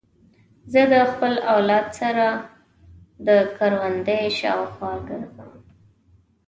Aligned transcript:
زه 0.71 0.81
د 0.93 0.95
خپل 1.11 1.33
اولاد 1.53 1.87
سره 1.99 2.25
د 3.27 3.29
کوروندې 3.57 4.19
شاوخوا 4.39 4.93
ګرځم. 5.07 5.51